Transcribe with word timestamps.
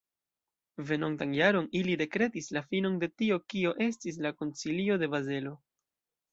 Venontan 0.91 1.35
jaron, 1.39 1.67
ili 1.81 1.99
dekretis 2.03 2.49
la 2.59 2.65
finon 2.73 2.97
de 3.05 3.11
tio 3.21 3.39
kio 3.55 3.77
estis 3.89 4.21
la 4.27 4.35
Koncilio 4.43 5.01
de 5.05 5.15
Bazelo. 5.17 5.57